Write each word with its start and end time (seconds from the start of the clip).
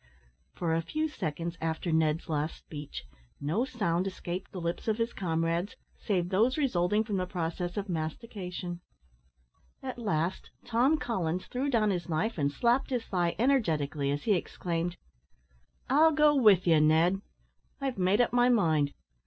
For 0.55 0.73
a 0.73 0.81
few 0.81 1.07
seconds 1.07 1.59
after 1.61 1.91
Ned's 1.91 2.27
last 2.27 2.55
speech, 2.57 3.03
no 3.39 3.65
sound 3.65 4.07
escaped 4.07 4.51
the 4.51 4.59
lips 4.59 4.87
of 4.87 4.97
his 4.97 5.13
comrades, 5.13 5.75
save 5.99 6.29
those 6.29 6.57
resulting 6.57 7.03
from 7.03 7.17
the 7.17 7.27
process 7.27 7.77
of 7.77 7.87
mastication. 7.87 8.81
At 9.83 9.99
last, 9.99 10.49
Tom 10.65 10.97
Collins 10.97 11.45
threw 11.45 11.69
down 11.69 11.91
his 11.91 12.09
knife, 12.09 12.39
and 12.39 12.51
slapped 12.51 12.89
his 12.89 13.05
thigh 13.05 13.35
energetically, 13.37 14.09
as 14.09 14.23
he 14.23 14.33
exclaimed, 14.33 14.97
"I'll 15.87 16.13
go 16.13 16.33
with 16.35 16.65
you, 16.65 16.79
Ned! 16.81 17.21
I've 17.79 17.99
made 17.99 18.21
up 18.21 18.33
my 18.33 18.49
mind. 18.49 18.93